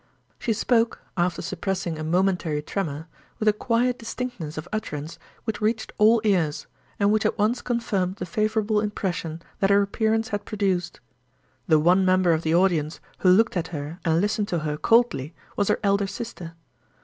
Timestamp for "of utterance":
4.57-5.19